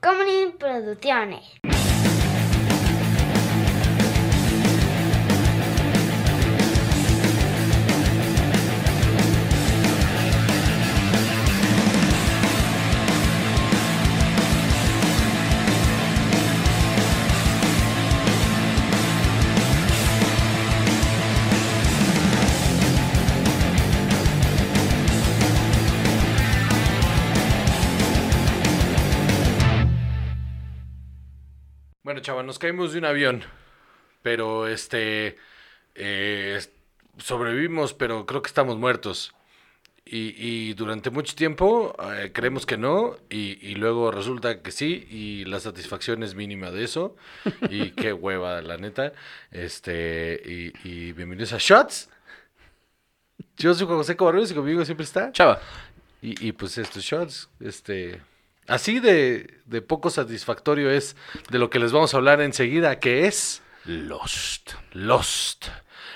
[0.00, 1.75] Tacomunin Producciones.
[32.16, 33.42] Bueno, chaval, nos caímos de un avión.
[34.22, 35.36] Pero este.
[35.94, 36.58] eh,
[37.18, 39.34] sobrevivimos, pero creo que estamos muertos.
[40.06, 45.06] Y, y durante mucho tiempo eh, creemos que no, y, y luego resulta que sí,
[45.10, 47.16] y la satisfacción es mínima de eso.
[47.68, 49.12] Y qué hueva, la neta.
[49.50, 52.08] Este, y, y bienvenidos a Shots.
[53.58, 55.32] Yo soy Juan José Cabarrero y conmigo siempre está.
[55.32, 55.60] Chava.
[56.22, 58.22] Y, y pues estos shots, este.
[58.68, 61.16] Así de, de poco satisfactorio es
[61.50, 64.72] de lo que les vamos a hablar enseguida, que es Lost.
[64.92, 65.66] Lost.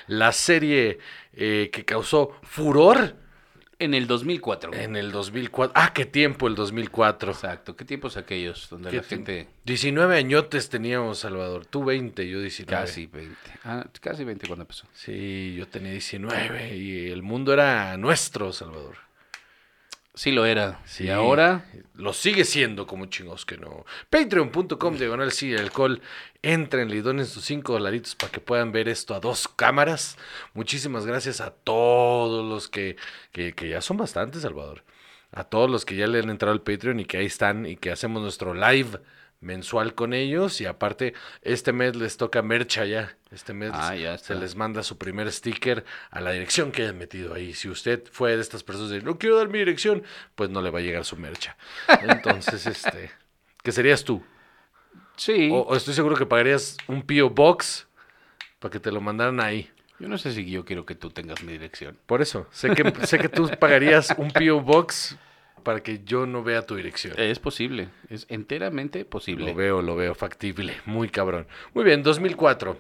[0.09, 0.99] La serie
[1.33, 3.15] eh, que causó furor
[3.79, 4.75] En el 2004.
[4.75, 5.73] en el 2004.
[5.77, 7.31] Ah, qué tiempo el 2004.
[7.31, 7.77] Exacto.
[7.77, 11.67] ¿Qué tiempos aquellos donde ¿Qué la gente 19 añotes teníamos, Salvador.
[11.67, 12.83] Tú 20, yo 19.
[12.83, 13.37] casi 20?
[13.65, 14.87] Ah, casi 20 cuando empezó.
[14.93, 18.97] Sí, yo tenía 19 y el mundo era nuestro, Salvador.
[20.21, 20.83] Sí lo era.
[20.85, 21.05] Sí.
[21.05, 23.87] Y ahora, Lo sigue siendo como chingos que no.
[24.11, 26.03] Patreon.com diagonal sí alcohol.
[26.43, 30.19] Entren, y donen sus 5 dolaritos para que puedan ver esto a dos cámaras.
[30.53, 32.97] Muchísimas gracias a todos los que,
[33.33, 34.85] que, que ya son bastantes, Salvador.
[35.33, 37.77] A todos los que ya le han entrado al Patreon y que ahí están y
[37.77, 39.01] que hacemos nuestro live
[39.41, 40.61] mensual con ellos.
[40.61, 43.17] Y aparte, este mes les toca mercha ya.
[43.31, 46.99] Este mes Ah, ya se les manda su primer sticker a la dirección que hayan
[46.99, 47.55] metido ahí.
[47.55, 50.03] Si usted fue de estas personas de no quiero dar mi dirección,
[50.35, 51.57] pues no le va a llegar su mercha.
[52.03, 53.11] Entonces, este,
[53.63, 54.23] ¿qué serías tú?
[55.17, 55.51] sí.
[55.53, 57.31] O, o estoy seguro que pagarías un P.O.
[57.31, 57.87] Box
[58.59, 59.71] para que te lo mandaran ahí.
[59.99, 61.99] Yo no sé si yo quiero que tú tengas mi dirección.
[62.07, 64.61] Por eso, sé que, sé que tú pagarías un P.O.
[64.63, 65.17] Box
[65.63, 67.15] para que yo no vea tu dirección.
[67.19, 67.89] Es posible.
[68.09, 69.47] Es enteramente posible.
[69.47, 71.47] Lo veo, lo veo factible, muy cabrón.
[71.75, 72.77] Muy bien, 2004.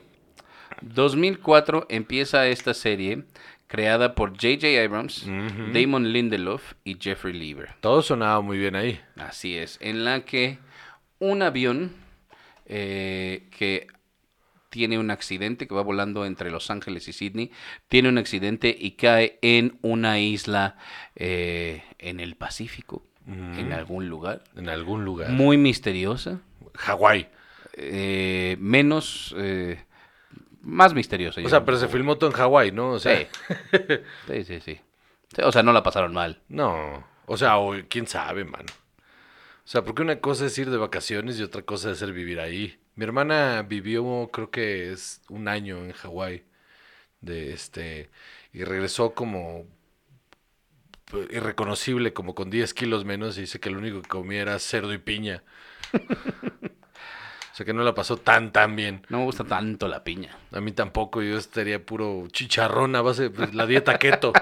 [0.82, 3.24] 2004 empieza esta serie
[3.66, 4.66] creada por J.J.
[4.82, 5.26] Abrams,
[5.72, 7.74] Damon Lindelof y Jeffrey Lieber.
[7.80, 9.00] Todo sonaba muy bien ahí.
[9.16, 10.58] Así es, en la que
[11.20, 11.92] un avión
[12.66, 13.86] eh, que
[14.70, 17.50] tiene un accidente, que va volando entre Los Ángeles y Sydney,
[17.88, 20.76] tiene un accidente y cae en una isla
[21.16, 25.30] eh, en el Pacífico, en algún lugar, En algún lugar.
[25.30, 26.40] muy misteriosa,
[26.74, 27.28] Hawái.
[27.74, 29.84] eh, menos, eh,
[30.62, 31.40] más misteriosa.
[31.44, 32.92] O sea, pero se filmó todo en Hawái, ¿no?
[32.92, 33.26] O sea, Sí.
[34.26, 34.80] sí, sí, sí.
[35.44, 36.40] O sea, no la pasaron mal.
[36.48, 37.08] no.
[37.26, 38.66] O sea, o quién sabe, mano.
[38.98, 42.40] O sea, porque una cosa es ir de vacaciones y otra cosa es ser vivir
[42.40, 42.79] ahí.
[42.94, 46.44] Mi hermana vivió, creo que es un año en Hawái.
[47.20, 48.10] De este.
[48.52, 49.66] Y regresó como.
[51.06, 53.38] pues, irreconocible, como con 10 kilos menos.
[53.38, 55.42] Y dice que lo único que comía era cerdo y piña.
[55.92, 59.06] o sea, que no la pasó tan, tan bien.
[59.08, 60.36] No me gusta tanto la piña.
[60.52, 64.32] A mí tampoco, yo estaría puro chicharrón a base de la dieta keto.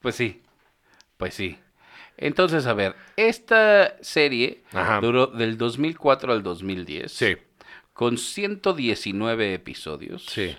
[0.00, 0.42] Pues sí,
[1.16, 1.58] pues sí.
[2.18, 5.00] Entonces, a ver, esta serie Ajá.
[5.00, 7.12] duró del 2004 al 2010.
[7.12, 7.36] Sí,
[7.92, 10.24] Con 119 episodios.
[10.26, 10.56] sí.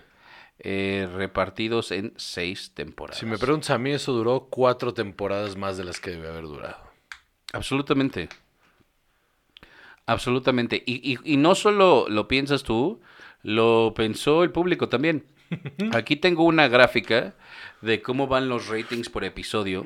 [0.59, 3.19] eh, repartidos en seis temporadas.
[3.19, 6.44] Si me preguntas a mí, eso duró cuatro temporadas más de las que debe haber
[6.44, 6.78] durado.
[7.53, 8.28] Absolutamente.
[10.06, 10.81] Absolutamente.
[10.85, 13.01] Y, y- y no solo lo piensas tú,
[13.44, 15.25] lo pensó el público también.
[15.94, 17.35] Aquí tengo una gráfica
[17.81, 19.85] de cómo van los ratings por episodio.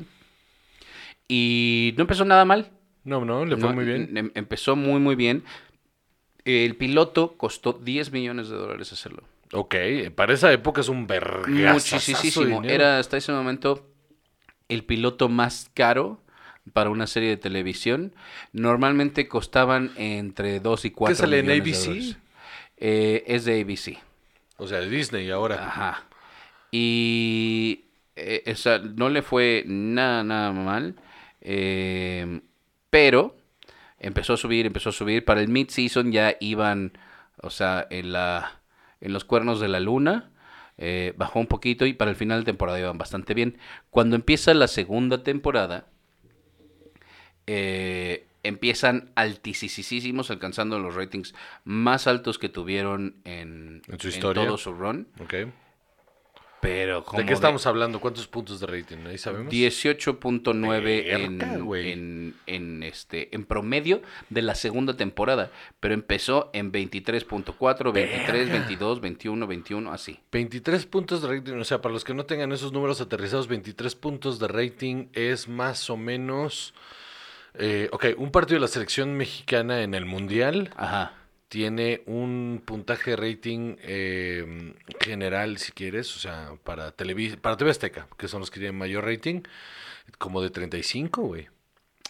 [1.33, 2.71] Y no empezó nada mal.
[3.05, 4.17] No, no, le fue No, muy bien.
[4.17, 5.45] em- empezó muy, muy bien.
[6.43, 9.23] El piloto costó 10 millones de dólares hacerlo.
[9.53, 9.75] Ok,
[10.13, 11.95] para esa época es un vergazo.
[11.95, 12.63] Muchísimo.
[12.65, 13.87] Era hasta ese momento
[14.67, 16.19] el piloto más caro
[16.73, 18.13] para una serie de televisión.
[18.51, 22.17] Normalmente costaban entre 2 y 4 sale en ABC?
[22.75, 23.99] Eh, es de ABC.
[24.57, 25.65] O sea, de Disney ahora.
[25.65, 26.03] Ajá.
[26.71, 27.85] Y
[28.17, 30.95] eh, o sea, no le fue nada, nada mal.
[31.41, 32.41] Eh,
[32.89, 33.35] pero
[33.99, 35.25] empezó a subir, empezó a subir.
[35.25, 36.97] Para el mid-season ya iban,
[37.41, 38.61] o sea, en, la,
[38.99, 40.29] en los cuernos de la luna.
[40.77, 43.57] Eh, bajó un poquito y para el final de temporada iban bastante bien.
[43.91, 45.85] Cuando empieza la segunda temporada,
[47.45, 54.45] eh, empiezan altísimos, alcanzando los ratings más altos que tuvieron en, En su historia.
[54.45, 55.07] todo su run.
[55.19, 55.33] Ok.
[56.61, 57.99] Pero como ¿De qué estamos hablando?
[57.99, 58.97] ¿Cuántos puntos de rating?
[59.07, 59.51] Ahí sabemos.
[59.51, 65.49] 18.9 Verga, en, en, en, este, en promedio de la segunda temporada.
[65.79, 68.53] Pero empezó en 23.4, 23, Verga.
[68.53, 70.19] 22, 21, 21, así.
[70.31, 73.95] 23 puntos de rating, o sea, para los que no tengan esos números aterrizados, 23
[73.95, 76.75] puntos de rating es más o menos...
[77.55, 81.13] eh, ok, un partido de la selección mexicana en el Mundial Ajá.
[81.51, 87.71] Tiene un puntaje de rating eh, general, si quieres, o sea, para, televis para TV
[87.71, 89.41] Azteca, que son los que tienen mayor rating,
[90.17, 91.49] como de 35, güey.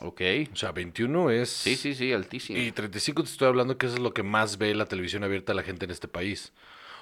[0.02, 0.22] Ok.
[0.54, 1.50] O sea, 21 es...
[1.50, 2.60] Sí, sí, sí, altísimo.
[2.60, 5.54] Y 35 te estoy hablando que eso es lo que más ve la televisión abierta
[5.54, 6.54] a la gente en este país.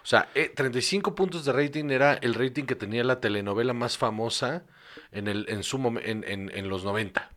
[0.02, 3.98] O sea, eh, 35 puntos de rating era el rating que tenía la telenovela más
[3.98, 4.64] famosa
[5.12, 5.76] en, el, en, su
[6.06, 7.30] en, en, en los 90.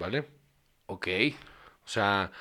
[0.00, 0.26] ¿Vale?
[0.86, 1.06] Ok.
[1.84, 2.32] O sea,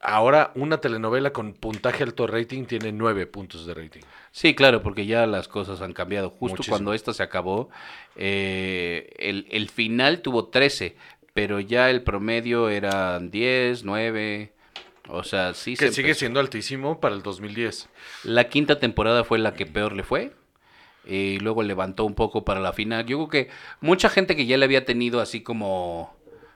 [0.00, 4.00] ahora una telenovela con puntaje alto rating tiene 9 puntos de rating.
[4.30, 6.30] Sí, claro, porque ya las cosas han cambiado.
[6.30, 6.76] Justo Muchísimo.
[6.76, 7.68] cuando esta se acabó,
[8.16, 10.96] eh, el, el final tuvo 13,
[11.34, 14.52] pero ya el promedio eran 10, 9.
[15.08, 17.88] O sea, sí Que se sigue empezó- siendo altísimo para el 2010.
[18.24, 20.32] La quinta temporada fue la que peor le fue.
[21.06, 23.06] Y luego levantó un poco para la final.
[23.06, 23.50] Yo creo que
[23.80, 26.14] mucha gente que ya le había tenido así como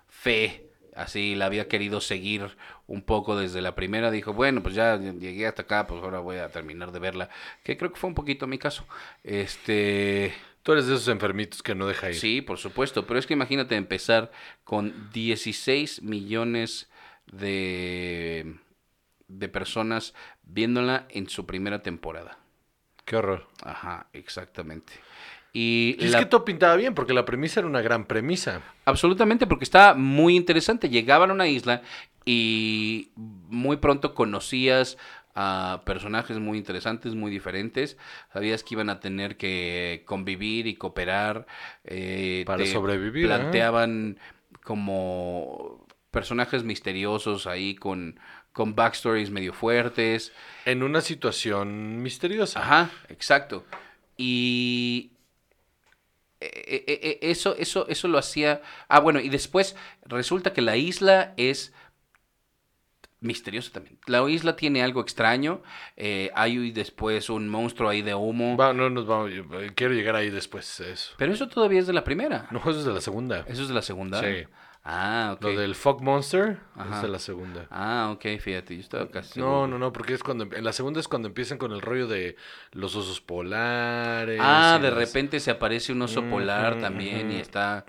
[0.08, 0.61] fe,
[0.94, 2.56] así la había querido seguir
[2.86, 6.36] un poco desde la primera, dijo, bueno, pues ya llegué hasta acá, pues ahora voy
[6.36, 7.30] a terminar de verla.
[7.62, 8.86] Que creo que fue un poquito mi caso.
[9.24, 10.34] Este...
[10.62, 12.14] Tú eres de esos enfermitos que no deja ir.
[12.14, 14.30] Sí, por supuesto, pero es que imagínate empezar
[14.62, 16.88] con 16 millones
[17.26, 18.58] de,
[19.26, 22.38] de personas viéndola en su primera temporada.
[23.04, 23.48] Qué horror.
[23.64, 24.92] Ajá, exactamente.
[25.52, 28.62] Y Y es la- que todo pintaba bien porque la premisa era una gran premisa.
[28.86, 30.88] absolutamente porque estaba muy interesante.
[30.88, 31.82] Llegaban a una isla
[32.24, 34.96] y muy pronto conocías
[35.34, 37.96] a personajes muy interesantes, muy diferentes.
[38.32, 41.46] Sabías que iban a tener que convivir y cooperar.
[41.84, 43.28] eh, Para sobrevivir, ¿eh?
[43.28, 44.18] Planteaban
[44.62, 48.18] como personajes misteriosos ahí con,
[48.52, 50.32] con backstories medio fuertes.
[50.66, 52.60] En una situación misteriosa.
[52.60, 53.64] Ajá, exacto.
[54.18, 55.11] Y
[57.22, 58.62] eso, eso, eso lo hacía.
[58.88, 61.72] Ah, bueno, y después resulta que la isla es
[63.20, 63.98] misteriosa también.
[64.06, 65.62] La isla tiene algo extraño.
[65.96, 68.56] eh, hay después un monstruo ahí de humo.
[68.56, 69.30] Va, no nos vamos.
[69.74, 70.80] Quiero llegar ahí después.
[70.80, 71.14] Eso.
[71.16, 72.48] Pero eso todavía es de la primera.
[72.50, 73.44] No, eso es de la segunda.
[73.48, 74.20] ¿Eso es de la segunda?
[74.20, 74.44] Sí.
[74.84, 75.42] Ah, ok.
[75.44, 76.96] Lo del Fog Monster Ajá.
[76.96, 77.66] es de la segunda.
[77.70, 79.66] Ah, ok, fíjate, yo estaba casi No, seguro.
[79.68, 82.34] no, no, porque es cuando en la segunda es cuando empiezan con el rollo de
[82.72, 84.40] los osos polares.
[84.42, 87.84] Ah, de las- repente se aparece un oso polar también y está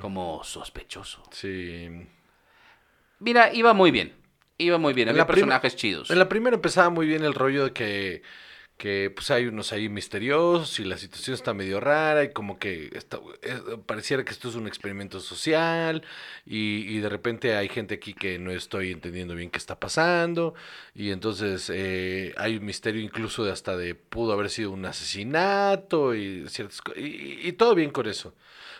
[0.00, 1.22] como sospechoso.
[1.30, 2.08] Sí.
[3.20, 4.12] Mira, iba muy bien.
[4.58, 5.08] Iba muy bien.
[5.08, 6.10] En Había personajes chidos.
[6.10, 8.22] En la primera empezaba muy bien el rollo de que,
[8.82, 12.90] que pues hay unos ahí misteriosos y la situación está medio rara y como que
[12.94, 16.02] está- eh, pareciera que esto es un experimento social
[16.44, 20.54] y, y de repente hay gente aquí que no estoy entendiendo bien qué está pasando
[20.96, 26.16] y entonces eh, hay un misterio incluso de hasta de pudo haber sido un asesinato
[26.16, 28.34] y ciertas y, y todo bien con eso.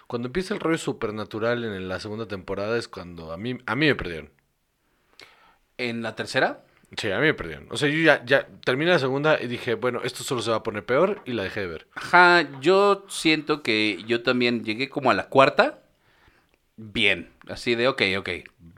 [0.08, 3.87] Cuando empieza el rollo supernatural en la segunda temporada es cuando a mí, a mí
[3.87, 4.31] me perdieron.
[5.78, 6.64] En la tercera,
[6.97, 7.67] Sí, a mí me perdieron.
[7.71, 10.59] O sea, yo ya, ya terminé la segunda y dije, bueno, esto solo se va
[10.59, 11.87] a poner peor y la dejé de ver.
[11.94, 15.81] ajá, yo siento que yo también llegué como a la cuarta.
[16.77, 18.29] Bien, así de, ok, ok,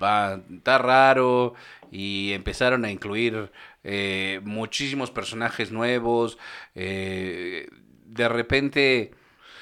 [0.03, 1.55] va, está raro.
[1.91, 3.53] Y empezaron a incluir
[3.85, 6.39] eh, muchísimos personajes nuevos.
[6.75, 7.69] eh,
[8.07, 9.13] de repente,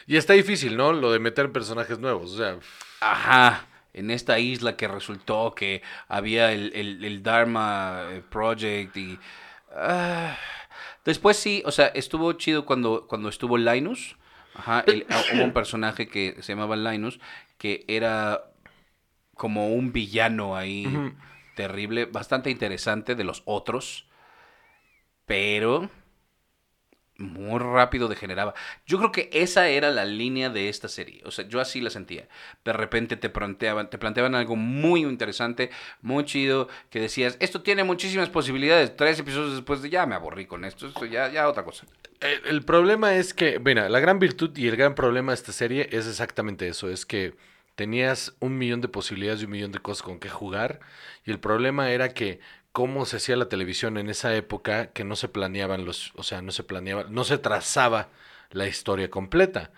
[0.07, 0.93] Y está difícil, ¿no?
[0.93, 2.33] Lo de meter personajes nuevos.
[2.35, 2.59] O sea,
[3.01, 9.19] Ajá, en esta isla que resultó que había el, el- el Dharma eh, Project y...
[9.75, 10.37] ah,
[11.05, 14.17] después sí, o sea, estuvo chido cuando, cuando estuvo Linus.
[14.55, 17.21] Ajá, el- ah, hubo un personaje que se llamaba Linus
[17.59, 18.45] que era
[19.37, 21.05] como un villano ahí
[21.57, 24.07] terrible, bastante interesante de los otros,
[25.27, 25.91] pero
[27.19, 28.55] muy rápido degeneraba.
[28.87, 31.23] Yo creo que esa era la línea de esta serie.
[31.25, 32.29] O sea, yo así la sentía.
[32.65, 37.85] De repente te planteaban, te planteaban algo muy interesante, muy chido, que decías, esto tiene
[37.85, 38.97] muchísimas posibilidades.
[38.97, 41.87] Tres episodios después de ya me aburrí con esto, esto ya, ya otra cosa.
[42.21, 45.89] el, problema es que, mira, la gran virtud y el gran problema de esta serie
[45.93, 46.89] es exactamente eso.
[46.89, 47.35] Es que
[47.75, 50.81] tenías un millón de posibilidades y un millón de cosas con que jugar.
[51.25, 52.41] Y el problema era que
[52.73, 56.43] cómo se hacía la televisión en esa época que no se planeaban los, o sea,
[56.43, 58.09] no se planeaba, no se trazaba
[58.51, 59.71] la historia completa.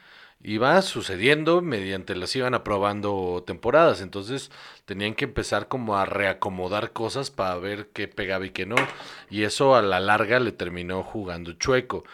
[0.43, 4.51] Iba sucediendo mediante las iban aprobando temporadas, entonces
[4.85, 8.77] tenían que empezar como a reacomodar cosas para ver qué pegaba y qué no,
[9.31, 12.05] y eso a la larga le terminó jugando chueco.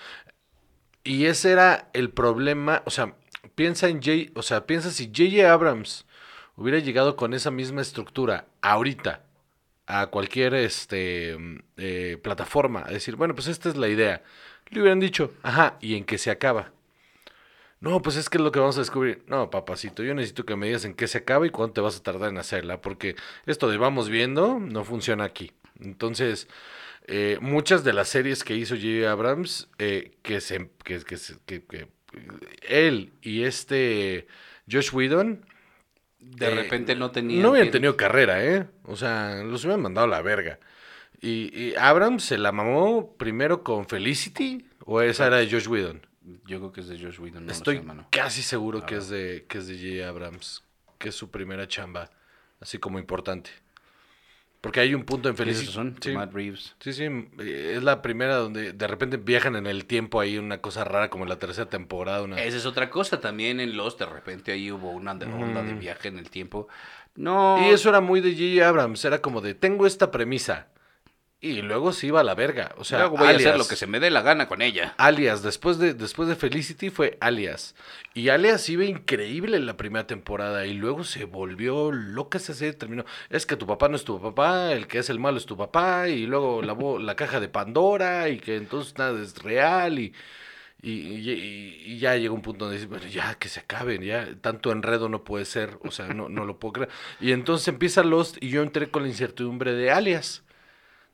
[1.05, 3.15] Y ese era el problema, o sea,
[3.55, 5.51] piensa en J, o sea, piensa si J.J.
[5.53, 6.07] Abrams
[6.57, 9.25] hubiera llegado con esa misma estructura ahorita
[9.91, 11.37] a cualquier este
[11.77, 14.23] eh, plataforma, a decir, bueno, pues esta es la idea.
[14.71, 16.73] Le hubieran dicho, ajá, ¿y en qué se acaba?
[17.81, 19.23] No, pues es que es lo que vamos a descubrir.
[19.27, 21.97] No, papacito, yo necesito que me digas en qué se acaba y cuánto te vas
[21.97, 23.17] a tardar en hacerla, porque
[23.47, 25.53] esto de vamos viendo no funciona aquí.
[25.81, 26.47] Entonces,
[27.07, 29.11] eh, muchas de las series que hizo J.J.
[29.11, 31.17] Abrams, eh, que, se, que, que,
[31.47, 31.89] que- que
[32.69, 34.27] él y este
[34.71, 35.45] Josh Whedon
[36.21, 37.43] De eh, repente no tenían...
[37.43, 38.67] no habían tenido carrera, ¿eh?
[38.85, 40.59] O sea, los hubieran mandado a la verga.
[41.21, 46.07] Y, y Abrams se la mamó primero con Felicity, o esa era de Josh Whedon.
[46.47, 48.07] Yo creo que es de Josh Whedon, no Estoy sé, mano.
[48.11, 50.09] casi seguro que es de que es de J.J.
[50.09, 50.65] Abrams,
[50.99, 52.11] que es su primera chamba,
[52.61, 53.51] así como importante.
[54.61, 55.75] Porque hay un punto en ¿Quiénes Felicity.
[55.75, 55.97] son?
[56.01, 56.75] Sí, Matt Reeves.
[56.81, 60.85] sí, sí, es la primera donde de repente viajan en el tiempo ahí, una cosa
[60.85, 62.23] rara como en la tercera temporada.
[62.23, 62.43] Una...
[62.43, 63.21] Esa es otra cosa.
[63.21, 66.69] También en Lost, de repente ahí hubo una onda de viaje en el tiempo.
[67.17, 67.59] No.
[67.67, 68.69] Y eso era muy de J.J.
[68.69, 70.69] Abrams, era como de, tengo esta premisa.
[71.43, 72.75] Y luego se iba a la verga.
[72.77, 73.59] O sea, Luego voy a hacer Alias.
[73.59, 74.95] lo que se me dé la gana con ella.
[74.99, 77.75] Alias, después de, después de Felicity fue Alias.
[78.13, 82.75] Y Alias iba increíble en la primera temporada y luego se volvió loca esa serie,
[82.75, 83.07] terminó.
[83.31, 85.57] Es que tu papá no es tu papá, el que es el malo es tu
[85.57, 90.13] papá, y luego la, la caja de Pandora, y que entonces nada es real, y,
[90.83, 94.29] y, y- y ya llegó un punto donde dices, bueno, ya que se acaben, ya
[94.43, 96.91] tanto enredo no puede ser, o sea, no, no lo puedo creer.
[97.19, 100.43] Y entonces empieza Lost y yo entré con la incertidumbre de Alias.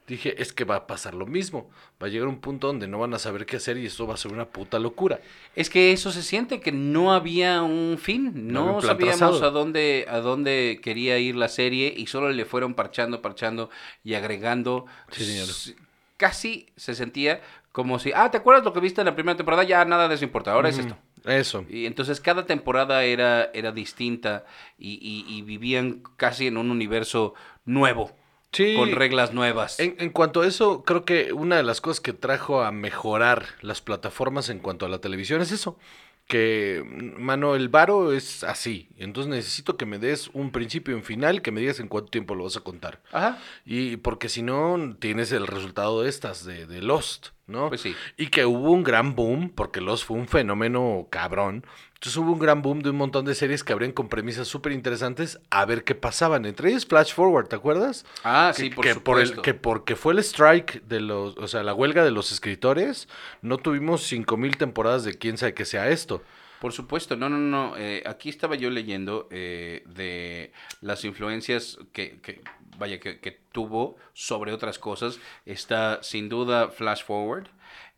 [0.06, 1.68] Dije, es que va a pasar lo mismo.
[2.00, 4.14] Va a llegar un punto donde no van a saber qué hacer y esto va
[4.14, 5.20] a ser una puta locura.
[5.56, 9.44] Es que eso se siente que no había un fin, No sabíamos trazado.
[9.44, 13.68] a dónde a dónde quería ir la serie y solo le fueron parchando, parchando
[14.04, 14.86] y agregando.
[15.10, 15.74] Sí,
[16.16, 19.64] Casi se sentía como si, ah, ¿te acuerdas lo que viste en la primera temporada?
[19.64, 20.96] Ya nada de eso importa, ahora es esto.
[21.26, 21.66] Eso.
[21.68, 24.44] Y entonces cada temporada era, era distinta
[24.78, 27.34] y, y- y vivían casi en un universo
[27.66, 28.12] nuevo,
[28.52, 28.74] Sí.
[28.76, 29.78] con reglas nuevas.
[29.80, 33.44] En, en cuanto a eso, creo que una de las cosas que trajo a mejorar
[33.60, 35.78] las plataformas en cuanto a la televisión es eso.
[36.26, 36.82] Que,
[37.18, 38.88] mano, el varo es así.
[38.96, 42.10] Entonces necesito que me des un principio y un final, que me digas en cuánto
[42.10, 43.00] tiempo lo vas a contar.
[43.12, 47.68] Ajá, Y porque si no, tienes el resultado de estas, de, de Lost, ¿no?
[47.68, 47.94] pues sí.
[48.16, 51.64] Y que hubo un gran boom, porque Lost fue un fenómeno cabrón.
[51.94, 54.72] Entonces hubo un gran boom de un montón de series que abrían con premisas súper
[54.72, 56.44] interesantes a ver qué pasaban.
[56.44, 58.04] Entre ellas Flash Forward, ¿te acuerdas?
[58.22, 61.48] Ah, que, sí, por que por el, que porque fue el strike de los, o
[61.48, 63.08] sea, la huelga de los escritores,
[63.40, 66.22] no tuvimos 5000 temporadas de quién sabe que sea esto.
[66.60, 67.76] Por supuesto, no, no, no.
[67.76, 72.40] eh, aquí estaba yo leyendo eh, de las influencias que, que
[72.78, 75.18] vaya, que, que tuvo sobre otras cosas.
[75.44, 77.48] Está sin duda Flash Forward.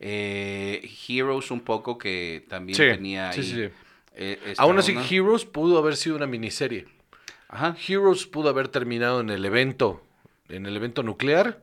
[0.00, 3.36] eh, Heroes un poco que también Sí, tenía ahí.
[3.36, 3.70] sí, sí, sí.
[4.14, 4.96] eh, Aún así.
[5.10, 6.86] Heroes pudo haber sido una miniserie.
[7.48, 7.76] Ajá.
[7.88, 10.02] Heroes pudo haber terminado en el evento,
[10.48, 11.62] en el evento nuclear,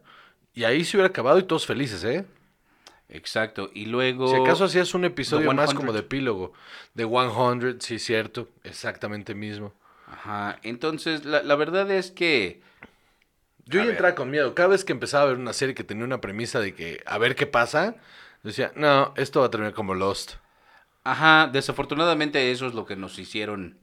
[0.53, 2.25] y ahí se hubiera acabado y todos felices, ¿eh?
[3.09, 3.69] Exacto.
[3.73, 4.27] Y luego.
[4.27, 5.77] Si acaso hacías un episodio más 100.
[5.77, 6.53] como de epílogo.
[6.93, 8.49] De 100, sí, cierto.
[8.63, 9.73] Exactamente mismo.
[10.07, 10.59] Ajá.
[10.63, 12.61] Entonces, la, la verdad es que.
[13.65, 14.53] Yo ya entraba con miedo.
[14.53, 17.17] Cada vez que empezaba a ver una serie que tenía una premisa de que a
[17.17, 17.95] ver qué pasa,
[18.43, 20.33] decía, no, esto va a terminar como Lost.
[21.03, 23.77] Ajá, desafortunadamente eso es lo que nos hicieron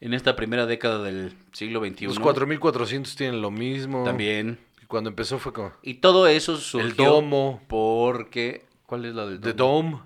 [0.00, 2.06] en esta primera década del siglo XXI.
[2.06, 4.04] Los 4400 tienen lo mismo.
[4.04, 4.58] También.
[4.94, 7.60] Cuando empezó fue como Y todo eso surgió domo.
[7.66, 8.64] porque...
[8.86, 9.82] ¿Cuál es la del The domo?
[9.90, 10.02] Dome.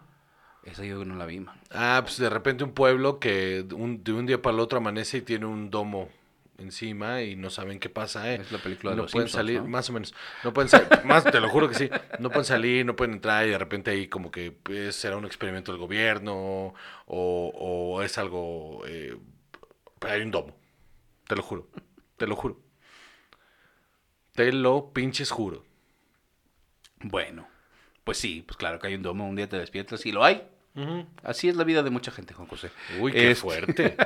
[0.65, 1.61] Esa yo no la vi, man.
[1.71, 5.19] Ah, pues de repente un pueblo que un- de un día para el otro amanece
[5.19, 6.09] y tiene un domo
[6.57, 8.41] encima y no saben qué pasa, ¿eh?
[8.41, 9.69] Es la película de no los pueden Simpsons, salir, ¿no?
[9.69, 10.15] más o menos.
[10.43, 11.91] No pueden salir, más te lo juro que sí.
[12.19, 15.27] No pueden salir, no pueden entrar y de repente ahí como que pues, será un
[15.27, 16.73] experimento del gobierno
[17.07, 18.83] o, o es algo...
[18.87, 19.19] eh,
[19.99, 20.57] pero hay un domo.
[21.29, 21.69] Te lo juro.
[22.17, 22.59] Te lo juro.
[24.39, 25.65] Te lo pinches juro.
[27.01, 27.49] Bueno,
[28.05, 30.47] pues sí, pues claro que hay un domo, un día te despiertas y lo hay.
[31.25, 32.71] Así es la vida de mucha gente, Juan José.
[33.01, 33.97] Uy, qué Este, fuerte.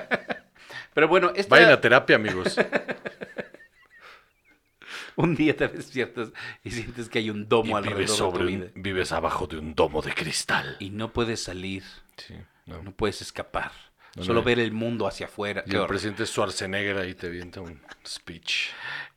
[0.95, 2.57] Pero bueno, esta- Vayan a terapia, amigos.
[5.17, 6.31] un día te despiertas
[6.65, 8.67] y sientes que hay un domo Y alrededor vives, de tu vida.
[8.75, 10.77] un- vives abajo de un domo de cristal.
[10.81, 11.85] Y no puedes salir,
[12.17, 12.83] Sí, no.
[12.83, 13.71] no puedes escapar.
[14.15, 14.45] No, Solo no.
[14.45, 15.65] ver el mundo hacia afuera.
[15.67, 18.69] Y el presidente Schwarzenegger ahí te avienta un speech.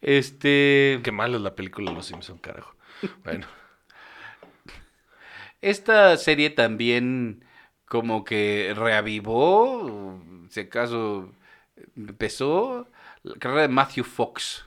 [0.08, 1.00] Este...
[1.04, 2.76] Qué mal es la película Los Simpson, carajo.
[3.24, 3.48] Bueno,
[5.62, 7.44] Esta serie también
[7.86, 10.20] como que reavivó,
[10.50, 11.32] si acaso
[11.96, 12.88] empezó,
[13.24, 14.66] la carrera de Matthew Fox.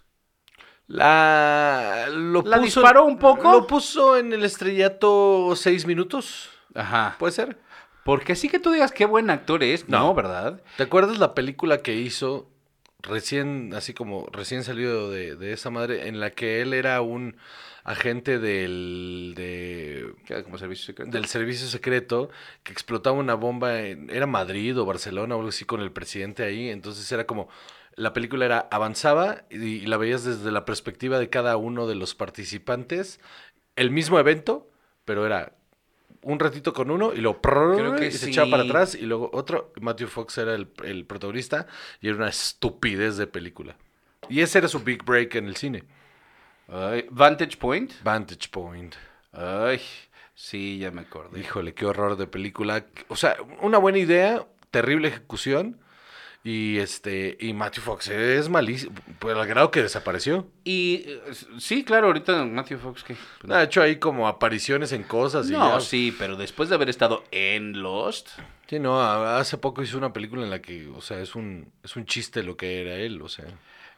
[0.87, 3.53] la lo ¿La puso- disparó un poco?
[3.53, 6.51] Lo puso en el estrellato seis minutos.
[6.75, 7.17] Ajá.
[7.19, 7.59] Puede ser.
[8.05, 10.15] Porque así que tú digas qué buen actor es, no, No.
[10.15, 10.63] ¿verdad?
[10.77, 12.49] ¿Te acuerdas la película que hizo
[13.03, 17.37] recién, así como recién salido de, de esa madre, en la que él era un
[17.85, 20.15] agente del, de,
[20.45, 21.11] como servicio secreto.
[21.11, 22.31] del servicio secreto
[22.63, 26.43] que explotaba una bomba en, era Madrid o Barcelona o algo así con el presidente
[26.45, 27.49] ahí, entonces era como,
[27.95, 31.95] la película era, avanzaba y, y la veías desde la perspectiva de cada uno de
[31.95, 33.21] los participantes,
[33.77, 34.71] el mismo evento,
[35.05, 35.58] pero era
[36.23, 39.31] un ratito con uno y luego Creo que y se echaba para atrás y luego
[39.33, 41.67] otro, Matthew Fox era el, el protagonista
[42.01, 43.77] y era una estupidez de película.
[44.29, 45.85] Y ese era su big break en el cine.
[46.69, 47.93] Ay, Vantage Point.
[48.03, 48.95] Vantage Point.
[49.33, 49.81] Ay,
[50.35, 51.41] sí, ya me acordé.
[51.41, 52.85] Híjole, qué horror de película.
[53.09, 55.79] O sea, una buena idea, terrible ejecución.
[56.45, 60.47] Y este, y Matthew Fox es malísimo, pues al grado que desapareció.
[60.65, 61.21] Y eh,
[61.59, 63.17] sí, claro, ahorita Matthew Fox, ¿qué?
[63.53, 65.81] Ha hecho ahí como apariciones en cosas y No, ya.
[65.85, 68.29] sí, pero después de haber estado en Lost,
[68.69, 71.97] Sí, no, hace poco hizo una película en la que, o sea, es un, es
[71.97, 73.47] un chiste lo que era él, o sea.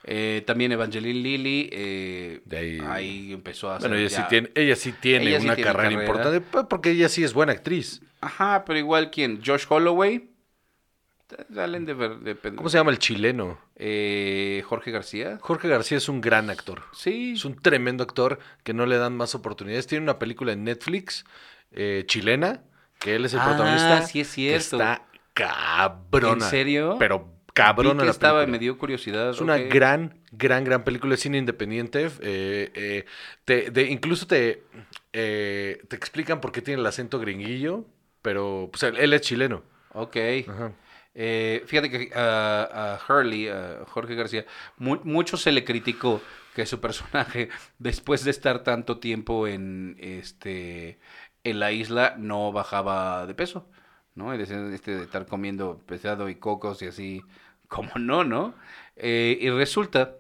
[0.05, 3.33] eh, también Evangeline Lilly, eh, De ahí- ahí...
[3.33, 5.91] empezó a hacer Bueno, ella sí tiene, ella sí tiene Ella sí una tiene carrera,
[5.91, 6.07] carrera.
[6.09, 8.01] importante, pues, porque ella sí es buena actriz.
[8.23, 9.41] Ajá, pero igual, ¿quién?
[9.45, 10.30] Josh Holloway.
[11.55, 11.95] Salen de...
[11.95, 13.59] de- ¿Cómo se llama el chileno?
[13.77, 15.39] Eh, Jorge García.
[15.41, 16.83] Jorge García es un gran actor.
[16.93, 17.33] Sí.
[17.37, 19.87] Es un tremendo actor que no le dan más oportunidades.
[19.87, 21.25] Tiene una película en Netflix
[21.73, 22.63] eh, chilena,
[22.99, 24.03] que él es el Ah, protagonista.
[24.03, 24.77] sí es que cierto.
[24.77, 26.45] está cabrona.
[26.45, 26.97] ¿En serio?
[26.99, 28.53] Pero cabrona la estaba, película.
[28.53, 29.31] me dio curiosidad.
[29.31, 32.09] Es una gran, gran, gran película de cine independiente.
[32.21, 33.05] eh,
[33.45, 34.63] te- de- incluso te,
[35.11, 37.85] te explican por qué tiene el acento gringuillo,
[38.23, 39.63] pero pues, él, él es chileno.
[39.93, 40.17] Ok.
[40.49, 40.73] Ajá.
[41.15, 44.47] Eh, fíjate que a, a Hurley, a Jorge García,
[44.79, 46.23] mu- mucho se le criticó
[46.55, 47.49] que su personaje,
[47.79, 50.99] después de estar tanto tiempo en este
[51.45, 53.67] en la isla, no bajaba de peso,
[54.15, 54.33] ¿no?
[54.35, 54.55] Este
[54.97, 57.23] de estar comiendo pesado y cocos y así,
[57.69, 58.55] como no, ¿no?
[58.97, 60.17] Eh, y resulta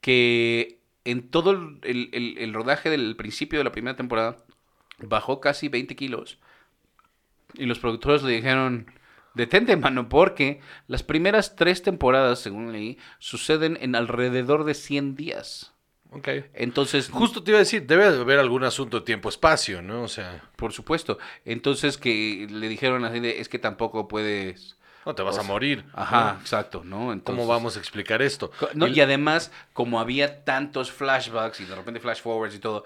[0.00, 4.36] que en todo el- el rodaje del principio de la primera temporada
[5.00, 6.38] bajó casi 20 kilos
[7.54, 8.86] y los productores le dijeron,
[9.34, 15.72] detente, mano, porque las primeras tres temporadas, según leí, suceden en alrededor de 100 días.
[16.10, 16.28] Ok.
[16.52, 20.02] Entonces, Justo te iba a decir, debe de haber algún asunto de tiempo-espacio, ¿no?
[20.02, 24.76] O sea, por supuesto, entonces que le dijeron así de, es que tampoco puedes...
[25.06, 25.86] no te vas a morir.
[25.94, 26.40] Ajá, ¿no?
[26.40, 27.12] exacto, ¿no?
[27.14, 28.50] Entonces, ¿Cómo vamos a explicar esto?
[28.74, 32.84] No, Y- y además, como había tantos flashbacks y de repente flash forwards y todo,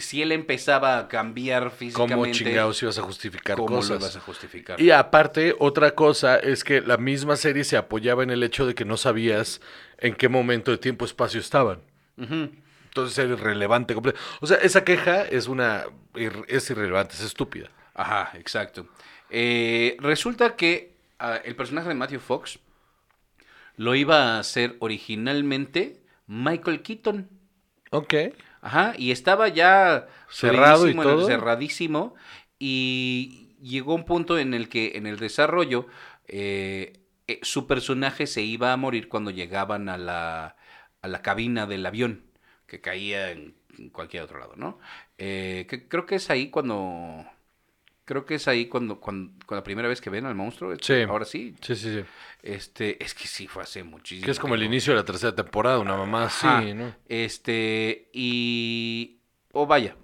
[0.00, 3.90] si él empezaba a cambiar físicamente, ¿Cómo chingados ibas a justificar ¿cómo cosas?
[3.90, 4.80] lo ibas a justificar?
[4.80, 8.74] Y aparte, otra cosa es que la misma serie se apoyaba en el hecho de
[8.74, 9.60] que no sabías
[9.98, 11.80] en qué momento de tiempo-espacio estaban.
[12.16, 13.94] Entonces era irrelevante.
[14.40, 15.84] O sea, esa queja es una
[16.14, 17.70] es irrelevante, es estúpida.
[17.94, 18.88] Ajá, exacto.
[19.30, 22.58] Eh, resulta que ah, el personaje de Matthew Fox
[23.76, 27.28] lo iba a hacer originalmente Michael Keaton.
[27.90, 28.14] Ok.
[28.60, 31.26] Ajá, y estaba ya Cerrado y todo.
[31.26, 32.14] cerradísimo.
[32.58, 35.86] Y llegó un punto en el que en el desarrollo
[36.26, 40.56] eh, eh, su personaje se iba a morir cuando llegaban a la,
[41.02, 42.24] a la cabina del avión,
[42.66, 43.54] que caía en
[43.92, 44.78] cualquier otro lado, ¿no?
[45.18, 47.24] Eh, que creo que es ahí cuando...
[48.08, 50.74] Creo que es ahí cuando, cuando, con la primera vez que ven al monstruo.
[50.80, 51.02] Sí.
[51.02, 51.54] Ahora sí.
[51.60, 52.04] Sí, sí, sí.
[52.42, 54.24] Este, es que sí fue hace muchísimo.
[54.24, 56.56] Que es como el inicio de la tercera temporada, una mamá Ajá.
[56.56, 56.94] así, ¿no?
[57.06, 59.18] Este, y.
[59.52, 59.94] O vaya.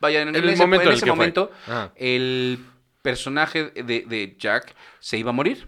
[0.00, 1.50] Vaya, en, el ese, momento en ese momento,
[1.96, 2.62] el
[3.00, 5.66] personaje de, de Jack se iba a morir.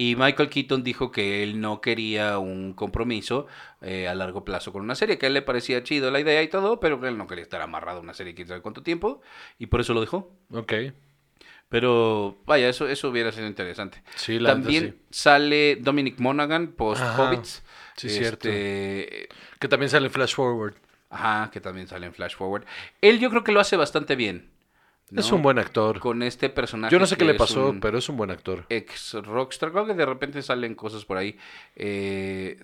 [0.00, 3.48] Y Michael Keaton dijo que él no quería un compromiso
[3.82, 6.40] eh, a largo plazo con una serie, que a él le parecía chido la idea
[6.40, 8.84] y todo, pero que él no quería estar amarrado a una serie quién sabe cuánto
[8.84, 9.20] tiempo,
[9.58, 10.30] y por eso lo dejó.
[10.54, 10.72] Ok.
[11.68, 14.00] Pero vaya, eso, eso hubiera sido interesante.
[14.14, 15.06] Sí, la También sí.
[15.10, 17.02] sale Dominic Monaghan post.
[17.02, 17.64] Hobbits.
[17.96, 18.48] Sí, cierto.
[18.48, 20.74] Este, Que también sale en Flash Forward.
[21.10, 22.64] Ajá, que también sale en Flash Forward.
[23.00, 24.48] Él yo creo que lo hace bastante bien.
[25.10, 25.20] ¿No?
[25.20, 26.00] Es un buen actor.
[26.00, 26.92] Con este personaje.
[26.92, 28.66] Yo no sé qué le pasó, pero es un buen actor.
[28.68, 29.72] Ex rockstar.
[29.72, 31.38] Creo que de repente salen cosas por ahí.
[31.76, 32.62] Eh,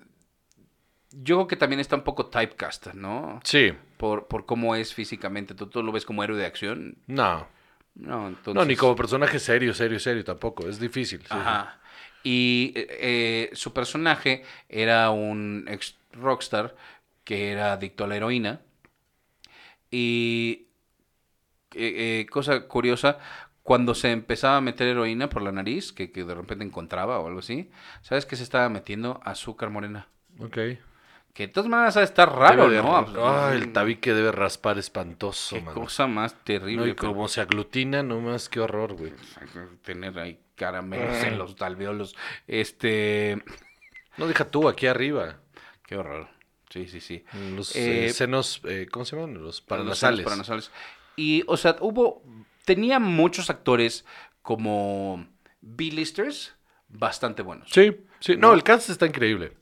[1.10, 3.40] yo creo que también está un poco typecast, ¿no?
[3.44, 3.72] Sí.
[3.96, 5.54] Por, por cómo es físicamente.
[5.54, 6.96] ¿Tú, tú lo ves como héroe de acción?
[7.06, 7.46] No.
[7.94, 8.54] No, entonces...
[8.54, 10.68] No, ni como personaje serio, serio, serio tampoco.
[10.68, 11.20] Es difícil.
[11.20, 11.80] sí, Ajá.
[12.24, 16.74] Y eh, eh, su personaje era un ex rockstar
[17.22, 18.60] que era adicto a la heroína.
[19.90, 20.66] Y
[21.76, 23.18] eh, eh, cosa curiosa,
[23.62, 27.26] cuando se empezaba a meter heroína por la nariz, que, que de repente encontraba o
[27.26, 27.70] algo así,
[28.02, 29.20] ¿sabes qué se estaba metiendo?
[29.24, 30.08] Azúcar morena.
[30.38, 30.58] Ok.
[31.32, 33.26] Que de todas maneras ha de estar raro, Debe de- ¿no?
[33.26, 35.80] Ay, el tabique debe raspar espantoso, Qué mano.
[35.80, 36.88] cosa más No, terrible.
[36.90, 39.12] y como se aglutina, nomás, qué horror, güey.
[39.82, 42.14] Tener ahí caramelos en los alveolos.
[42.46, 43.42] Este.
[44.16, 45.40] No, deja tú, aquí arriba.
[45.86, 46.28] Qué horror.
[46.70, 47.24] Sí, sí, sí.
[47.56, 49.34] Los Eh, eh, senos, eh, ¿cómo se llaman?
[49.34, 50.70] Los Los paranasales.
[51.16, 52.22] Y, o sea, hubo.
[52.64, 54.06] Tenía muchos actores
[54.40, 55.26] como
[55.60, 56.54] B-listers
[56.88, 57.68] bastante buenos.
[57.70, 58.36] Sí, sí.
[58.36, 58.54] No, ¿No?
[58.54, 59.52] el cast está increíble.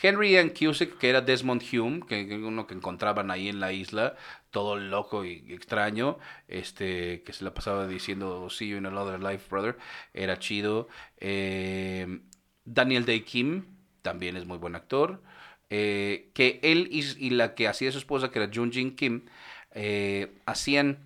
[0.00, 3.72] Henry Ian Cusick, que era Desmond Hume, que que uno que encontraban ahí en la
[3.72, 4.16] isla,
[4.50, 9.46] todo loco y extraño, este, que se la pasaba diciendo See you in another life,
[9.50, 9.76] brother,
[10.14, 10.88] era chido.
[11.18, 12.20] Eh,
[12.64, 13.66] Daniel Day Kim,
[14.02, 15.22] también es muy buen actor.
[15.70, 19.26] Eh, que él y, y la que hacía su esposa, que era Jun Jin Kim,
[19.74, 20.98] eh, hacían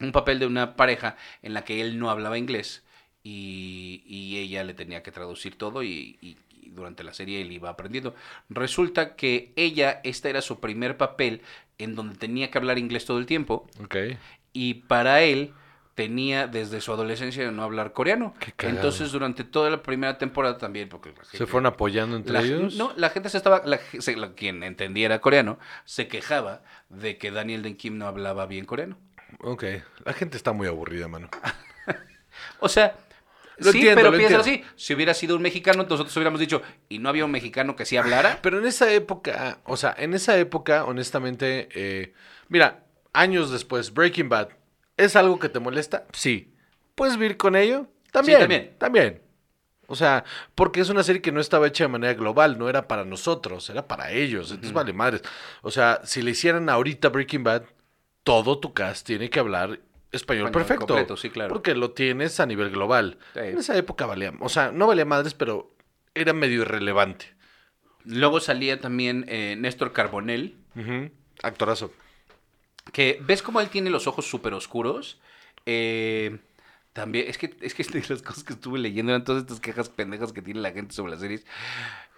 [0.00, 2.84] un papel de una pareja en la que él no hablaba inglés
[3.22, 7.52] y, y ella le tenía que traducir todo y, y- y durante la serie él
[7.52, 8.14] iba aprendiendo.
[8.48, 11.42] Resulta que ella, este era su primer papel
[11.78, 13.66] en donde tenía que hablar inglés todo el tiempo
[14.52, 15.52] y para él
[15.94, 18.34] tenía desde su adolescencia de no hablar coreano.
[18.58, 22.74] Entonces durante toda la primera temporada también, porque la ¿Se fueron apoyando entre la, ellos?
[22.76, 27.30] No, la gente se estaba, la- se- la- quien entendiera coreano, se quejaba de que
[27.30, 28.98] Daniel Den Kim no hablaba bien coreano.
[29.40, 29.64] Ok.
[30.04, 31.28] La gente está muy aburrida, mano.
[32.58, 32.96] O sea,
[33.58, 34.64] Lo sí, entiendo, pero piénsalo entiendo.
[34.70, 34.74] así.
[34.76, 37.96] Si hubiera sido un mexicano, nosotros hubiéramos dicho, y no había un mexicano que sí
[37.96, 38.38] hablara.
[38.42, 42.12] Pero en esa época, o sea, en esa época, honestamente, eh,
[42.48, 44.48] mira, años después, Breaking Bad,
[44.96, 46.06] ¿es algo que te molesta?
[46.12, 46.54] Sí.
[46.94, 47.88] ¿Puedes vivir con ello?
[48.12, 48.40] También.
[48.40, 48.74] también.
[48.78, 49.22] También.
[49.86, 52.88] O sea, porque es una serie que no estaba hecha de manera global, no era
[52.88, 54.50] para nosotros, era para ellos.
[54.50, 55.22] Entonces vale madres.
[55.62, 57.64] O sea, si le hicieran ahorita Breaking Bad,
[58.22, 59.80] todo tu cast tiene que hablar
[60.10, 60.86] español, Español perfecto.
[60.86, 61.52] completo, sí, claro.
[61.52, 63.18] Porque lo tienes a nivel global.
[63.34, 63.40] Sí.
[63.40, 65.74] En esa época valía, o sea, no valía madres, pero
[66.14, 67.34] era medio irrelevante.
[68.04, 70.56] Luego salía también eh, Néstor Carbonell.
[71.42, 71.92] Actorazo.
[72.94, 75.18] Que ves cómo él tiene los ojos súper oscuros.
[75.66, 76.38] Eh,
[76.92, 80.32] también, es que, es que las cosas que estuve leyendo eran todas estas quejas pendejas
[80.32, 81.44] que tiene la gente sobre las series.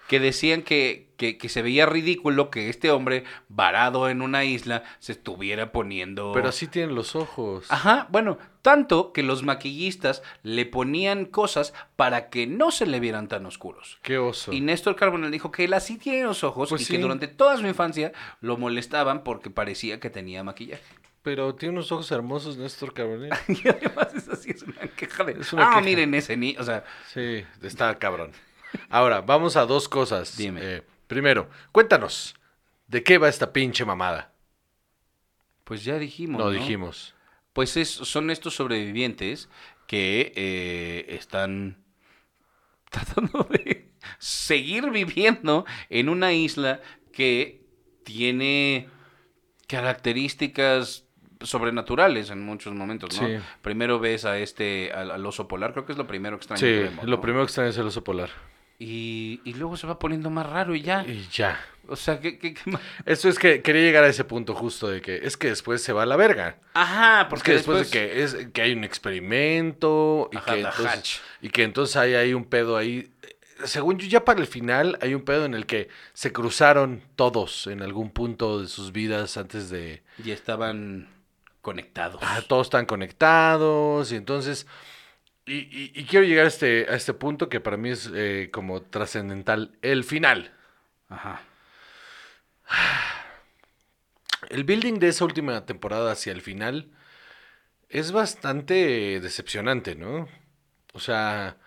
[0.09, 4.85] Que decían que, que, que se veía ridículo que este hombre, varado en una isla,
[4.99, 6.33] se estuviera poniendo.
[6.33, 7.67] Pero así tienen los ojos.
[7.71, 13.29] Ajá, bueno, tanto que los maquillistas le ponían cosas para que no se le vieran
[13.29, 13.99] tan oscuros.
[14.03, 14.53] Qué oso.
[14.53, 16.95] Y Néstor Carbonell dijo que él así tiene los ojos Pues y sí.
[16.95, 20.83] que durante toda su infancia lo molestaban porque parecía que tenía maquillaje.
[21.23, 23.33] Pero tiene unos ojos hermosos, Néstor Carbonell.
[23.49, 25.41] Y además es así, es una queja de...
[25.41, 25.81] Es una ah, queja.
[25.83, 26.85] miren ese niño, o sea...
[27.13, 28.31] Sí, está cabrón.
[28.89, 30.37] Ahora, vamos a dos cosas.
[30.37, 30.61] Dime.
[30.63, 32.35] Eh, primero, cuéntanos,
[32.89, 34.33] ¿de qué va esta pinche mamada?
[35.65, 36.51] Pues ya dijimos, No, ¿no?
[36.51, 37.15] dijimos.
[37.53, 39.49] Pues es, son estos sobrevivientes
[39.87, 41.79] que eh, están
[42.91, 46.81] tratando de seguir viviendo en una isla
[47.13, 47.65] que
[48.05, 48.89] tiene
[49.67, 51.05] características
[51.41, 53.27] sobrenaturales en muchos momentos, ¿no?
[53.27, 53.35] Sí.
[53.63, 56.67] Primero ves a este, al, al oso polar, creo que es lo primero extraño Sí,
[56.67, 57.21] que vemos, lo ¿no?
[57.21, 58.31] primero que extraño es el oso polar.
[58.79, 61.03] Y, y luego se va poniendo más raro y ya.
[61.07, 61.59] Y ya.
[61.89, 62.81] O sea, ¿qué, qué- qué más?
[63.07, 65.93] Eso es que quería llegar a ese punto justo de que es que después se
[65.93, 66.59] va a la verga.
[66.75, 67.91] Ajá, Porque porque después, después...
[67.93, 72.15] de que es que hay un experimento y, Ajá, que entonces, y que entonces hay,
[72.15, 73.13] hay un pedo ahí.
[73.65, 77.67] Según yo, ya para el final hay un pedo en el que se cruzaron todos
[77.69, 80.03] en algún punto de sus vidas antes de...
[80.23, 81.09] Y estaban
[81.63, 82.21] conectados.
[82.23, 84.67] Ah, todos están conectados y entonces...
[85.47, 88.51] Y, y- y quiero llegar a este, a este punto que para mí es eh,
[88.53, 89.79] como trascendental.
[89.83, 90.53] El final.
[91.09, 91.43] Ajá.
[94.49, 96.91] El building de esa última temporada hacia el final
[97.89, 100.29] es bastante decepcionante, ¿no?
[100.95, 101.59] O sea,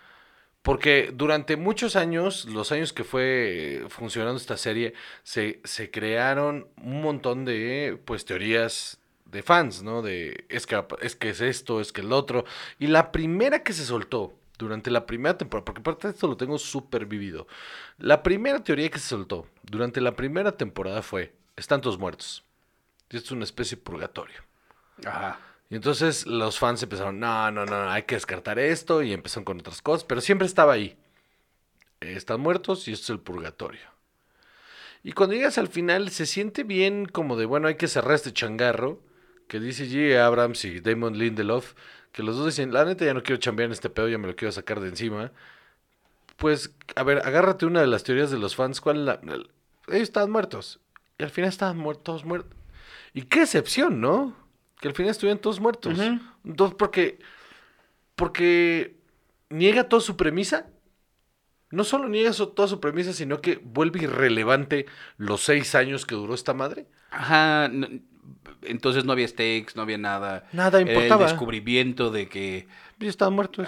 [0.64, 7.02] porque durante muchos años, los años que fue funcionando esta serie, se, se crearon un
[7.02, 9.00] montón de, pues, teorías
[9.32, 10.02] de fans, ¿no?
[10.02, 12.46] De, es que, es que es esto, es que el otro.
[12.80, 16.38] Y la primera que se soltó durante la primera temporada, porque aparte de esto lo
[16.38, 17.48] tengo súper vivido,
[17.98, 22.44] la primera teoría que se soltó durante la primera temporada fue, están todos muertos.
[23.10, 24.42] Y esto es una especie de purgatorio.
[25.06, 25.40] Ajá.
[25.70, 29.60] Y entonces los fans empezaron, no, no, no, hay que descartar esto y empezaron con
[29.60, 30.98] otras cosas, pero siempre estaba ahí.
[32.00, 33.82] Están muertos y esto es el purgatorio.
[35.04, 38.34] Y cuando llegas al final se siente bien como de, bueno, hay que cerrar este
[38.34, 39.00] changarro
[39.50, 40.16] que dice G.
[40.18, 41.74] Abrams y Damon Lindelof,
[42.14, 44.28] que los dos dicen, la neta ya no quiero chambear en este pedo, ya me
[44.28, 45.32] lo quiero sacar de encima.
[46.38, 49.20] Pues, a ver, agárrate una de las teorías de los fans, ¿cuál la-
[49.88, 50.80] Ellos estaban muertos.
[51.18, 52.56] Y al final estaban muertos, muertos.
[53.14, 54.36] Y qué excepción, ¿no?
[54.80, 55.98] Que al final estuvieran todos muertos.
[56.00, 56.20] Ujú.
[56.46, 57.20] Entonces, porque.
[58.16, 58.98] Porque
[59.50, 60.68] niega toda su premisa.
[61.72, 66.16] no solo niega su- toda su premisa, sino que vuelve irrelevante los seis años que
[66.16, 66.88] duró esta madre.
[67.12, 68.02] Ajá, n-
[68.64, 70.48] entonces no había stakes, no había nada.
[70.54, 71.26] Nada Era importaba.
[71.26, 72.68] El descubrimiento de que
[73.00, 73.68] Ya estaban muertos.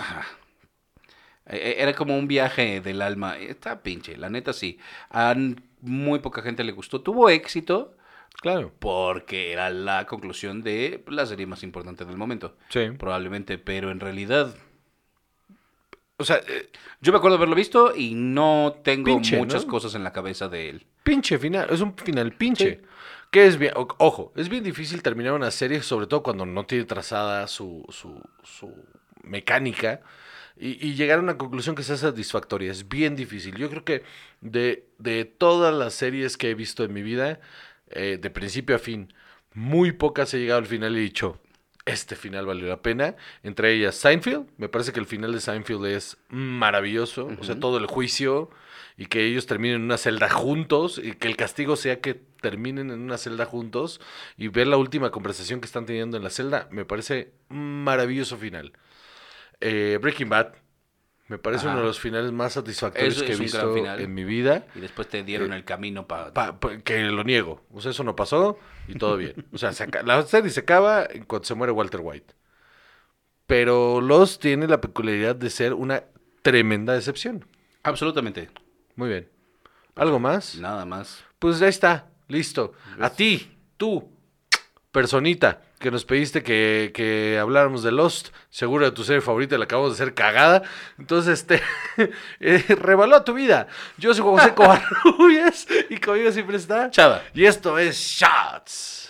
[1.45, 3.37] eh, era como un viaje del alma.
[3.37, 4.77] Está pinche, la neta sí.
[5.09, 5.35] A
[5.81, 7.01] muy poca gente le gustó.
[7.01, 7.95] Tuvo éxito
[8.41, 8.71] Claro.
[8.79, 12.55] porque era la conclusión de la serie más importante del momento.
[12.69, 12.91] Sí.
[12.97, 14.55] Probablemente, pero en realidad
[16.17, 16.69] O sea, eh,
[17.01, 19.71] yo me acuerdo haberlo visto y no tengo Pinche, muchas ¿no?
[19.71, 20.85] cosas en la cabeza de él.
[21.01, 21.67] pinche final.
[21.71, 22.81] Es un final pinche.
[23.31, 26.83] Que es bien, ojo, es bien difícil terminar una serie, sobre todo cuando no tiene
[26.83, 28.73] trazada su, su, su
[29.23, 30.01] mecánica
[30.57, 32.69] y, y llegar a una conclusión que sea satisfactoria.
[32.69, 33.55] Es bien difícil.
[33.55, 34.03] Yo creo que
[34.41, 37.39] de, de todas las series que he visto en mi vida,
[37.89, 39.13] eh, de principio a fin,
[39.53, 41.39] muy pocas he llegado al final y he dicho,
[41.85, 43.15] este final valió la pena.
[43.43, 47.29] Entre ellas Seinfeld, me parece que el final de Seinfeld es maravilloso.
[47.39, 48.49] O sea, todo el juicio
[49.01, 52.91] y que ellos terminen en una celda juntos y que el castigo sea que terminen
[52.91, 53.99] en una celda juntos
[54.37, 58.37] y ver la última conversación que están teniendo en la celda, me parece un maravilloso
[58.37, 58.73] final.
[59.59, 60.53] Eh, Breaking Bad,
[61.29, 61.71] me parece Ajá.
[61.73, 64.67] uno de los finales más satisfactorios Eso que he visto en mi vida.
[64.75, 66.31] Y después te dieron Eh, el camino para...
[66.31, 67.65] Pa- pa- que lo niego.
[67.71, 69.33] O sea, eso no pasó y todo bien.
[69.51, 72.35] O sea, se la serie se acaba en cuanto se muere Walter White.
[73.47, 76.03] Pero Los tiene la peculiaridad de ser una
[76.43, 77.45] tremenda decepción.
[77.83, 78.49] Absolutamente.
[78.95, 79.29] Muy bien.
[79.95, 80.55] ¿Algo más?
[80.55, 81.23] Nada más.
[81.39, 82.73] Pues ya está, listo.
[82.99, 84.09] A ti, tú,
[84.91, 89.65] personita, que nos pediste que, que habláramos de Lost, seguro de tu serie favorita, la
[89.65, 90.63] acabamos de hacer cagada.
[90.97, 91.61] Entonces, este,
[92.39, 93.67] eh, revalúa tu vida.
[93.97, 97.21] Yo soy José Covarrubias y conmigo siempre está Chava.
[97.33, 99.09] Y esto es Shots.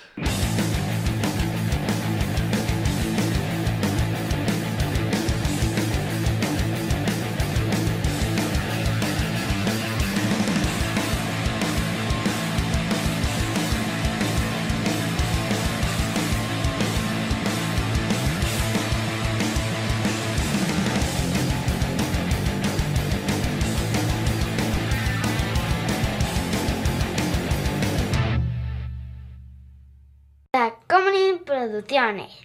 [32.11, 32.40] Producciones.